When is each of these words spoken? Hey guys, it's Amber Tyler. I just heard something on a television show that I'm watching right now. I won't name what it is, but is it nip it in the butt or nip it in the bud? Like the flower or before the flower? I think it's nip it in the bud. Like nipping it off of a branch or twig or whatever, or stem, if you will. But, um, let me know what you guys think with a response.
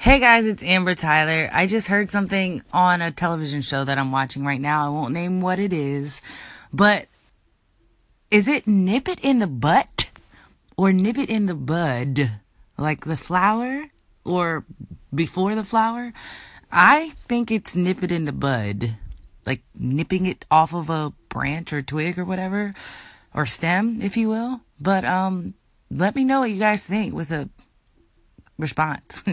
Hey 0.00 0.18
guys, 0.18 0.46
it's 0.46 0.62
Amber 0.62 0.94
Tyler. 0.94 1.50
I 1.52 1.66
just 1.66 1.88
heard 1.88 2.10
something 2.10 2.62
on 2.72 3.02
a 3.02 3.10
television 3.10 3.60
show 3.60 3.84
that 3.84 3.98
I'm 3.98 4.10
watching 4.10 4.46
right 4.46 4.58
now. 4.58 4.86
I 4.86 4.88
won't 4.88 5.12
name 5.12 5.42
what 5.42 5.58
it 5.58 5.74
is, 5.74 6.22
but 6.72 7.06
is 8.30 8.48
it 8.48 8.66
nip 8.66 9.10
it 9.10 9.20
in 9.20 9.40
the 9.40 9.46
butt 9.46 10.08
or 10.74 10.90
nip 10.90 11.18
it 11.18 11.28
in 11.28 11.44
the 11.44 11.54
bud? 11.54 12.30
Like 12.78 13.04
the 13.04 13.18
flower 13.18 13.90
or 14.24 14.64
before 15.14 15.54
the 15.54 15.64
flower? 15.64 16.14
I 16.72 17.10
think 17.28 17.50
it's 17.50 17.76
nip 17.76 18.02
it 18.02 18.10
in 18.10 18.24
the 18.24 18.32
bud. 18.32 18.96
Like 19.44 19.60
nipping 19.74 20.24
it 20.24 20.46
off 20.50 20.72
of 20.72 20.88
a 20.88 21.12
branch 21.28 21.74
or 21.74 21.82
twig 21.82 22.18
or 22.18 22.24
whatever, 22.24 22.72
or 23.34 23.44
stem, 23.44 24.00
if 24.00 24.16
you 24.16 24.30
will. 24.30 24.62
But, 24.80 25.04
um, 25.04 25.52
let 25.90 26.14
me 26.14 26.24
know 26.24 26.40
what 26.40 26.50
you 26.50 26.58
guys 26.58 26.86
think 26.86 27.12
with 27.12 27.30
a 27.30 27.50
response. 28.56 29.22